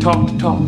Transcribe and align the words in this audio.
talk 0.00 0.30
the 0.30 0.38
talk 0.38 0.67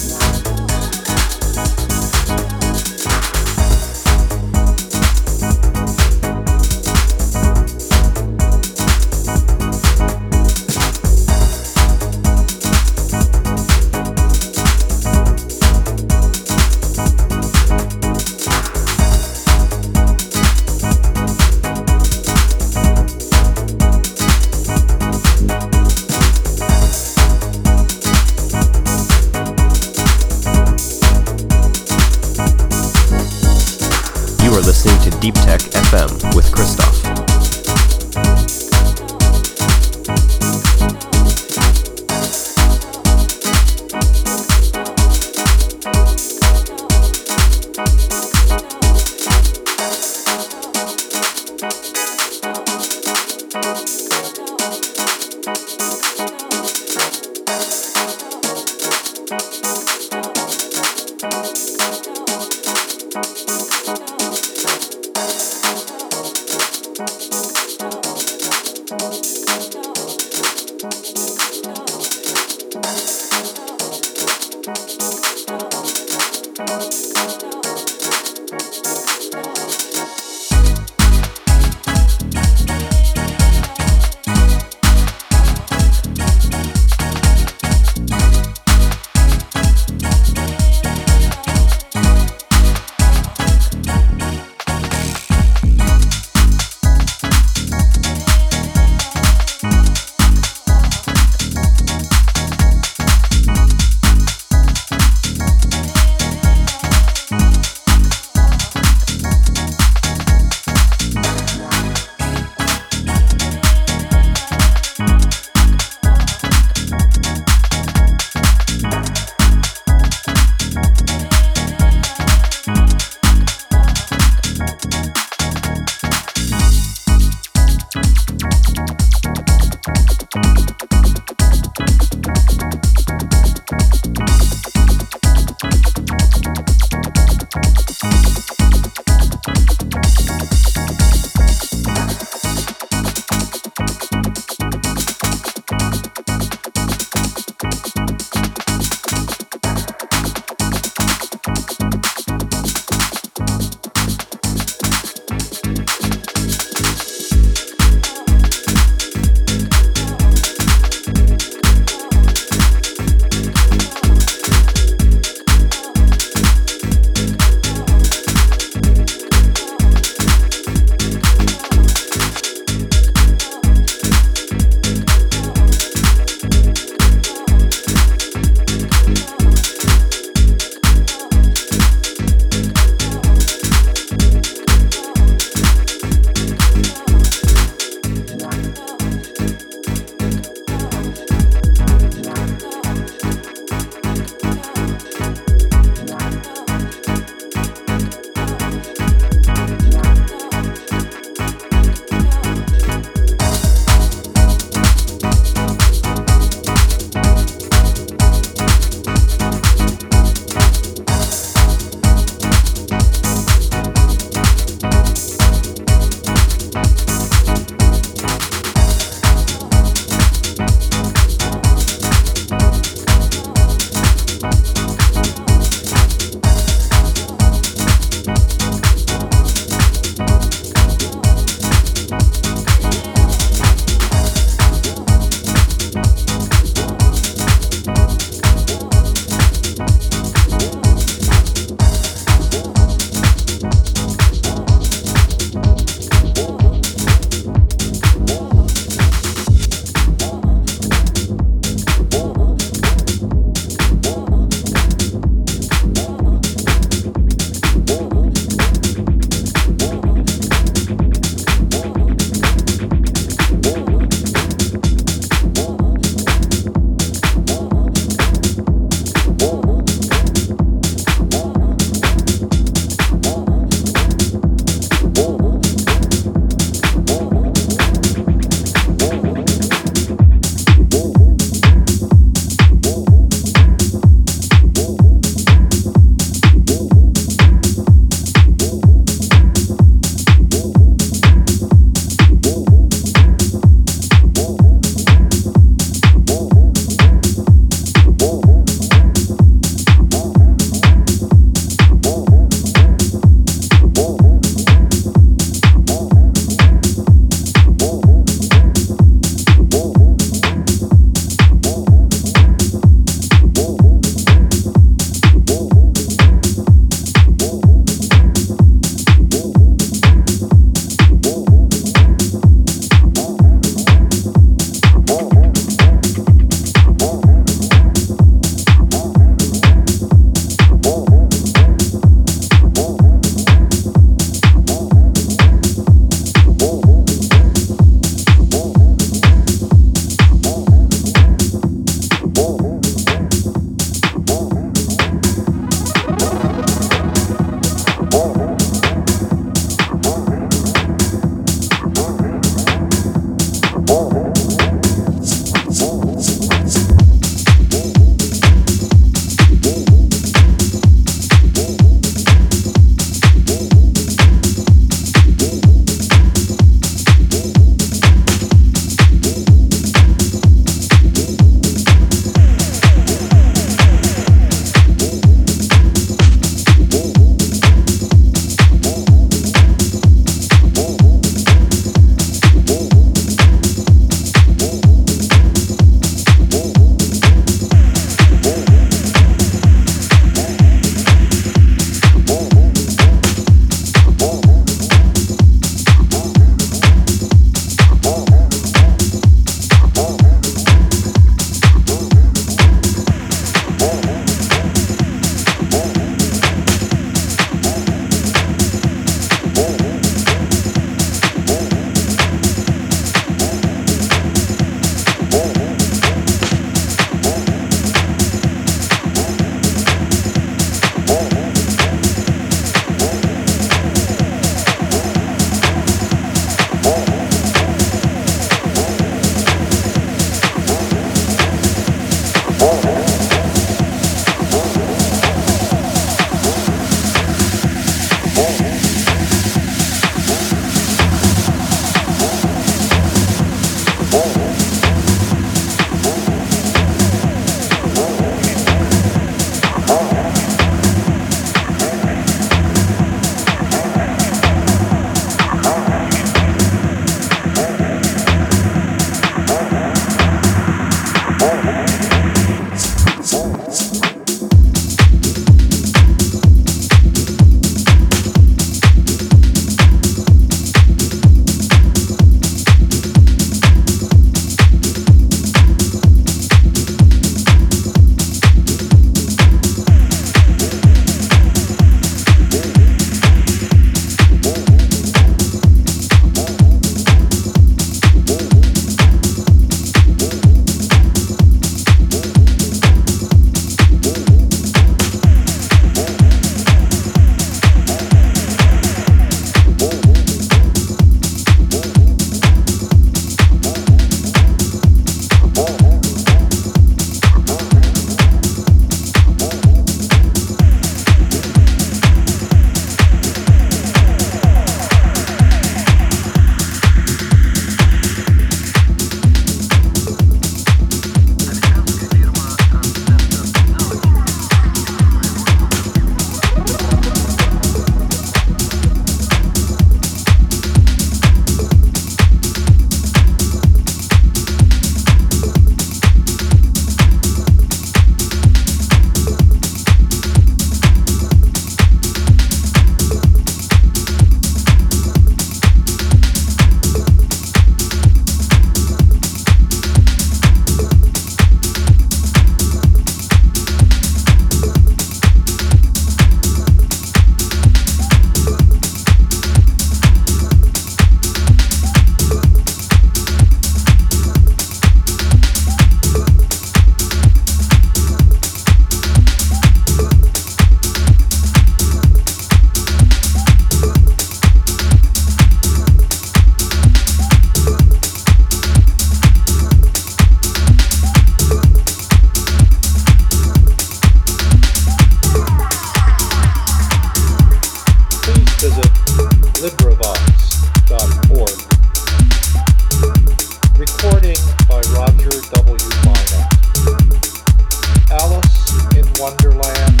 Wonderland 599.44 600.00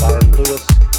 by 0.00 0.18
Lewis 0.36 0.91